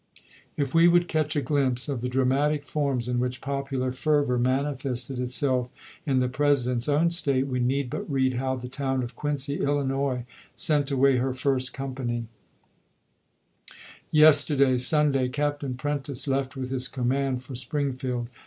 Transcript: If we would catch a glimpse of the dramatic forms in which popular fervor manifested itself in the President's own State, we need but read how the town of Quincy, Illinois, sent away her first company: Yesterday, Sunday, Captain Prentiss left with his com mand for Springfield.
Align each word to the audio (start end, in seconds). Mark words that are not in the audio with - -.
If 0.57 0.73
we 0.73 0.87
would 0.87 1.07
catch 1.07 1.35
a 1.35 1.43
glimpse 1.43 1.87
of 1.87 2.01
the 2.01 2.09
dramatic 2.09 2.65
forms 2.65 3.07
in 3.07 3.19
which 3.19 3.39
popular 3.39 3.91
fervor 3.91 4.39
manifested 4.39 5.19
itself 5.19 5.69
in 6.07 6.19
the 6.21 6.27
President's 6.27 6.89
own 6.89 7.11
State, 7.11 7.45
we 7.45 7.59
need 7.59 7.91
but 7.91 8.09
read 8.11 8.33
how 8.33 8.55
the 8.55 8.67
town 8.67 9.03
of 9.03 9.15
Quincy, 9.15 9.57
Illinois, 9.63 10.25
sent 10.55 10.89
away 10.89 11.17
her 11.17 11.35
first 11.35 11.71
company: 11.71 12.25
Yesterday, 14.09 14.79
Sunday, 14.79 15.27
Captain 15.29 15.75
Prentiss 15.75 16.27
left 16.27 16.55
with 16.55 16.71
his 16.71 16.87
com 16.87 17.09
mand 17.09 17.43
for 17.43 17.53
Springfield. 17.53 18.27